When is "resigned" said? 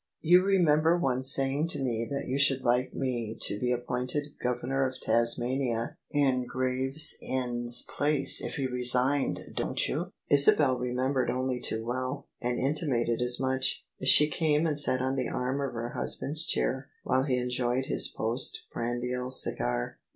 8.65-9.51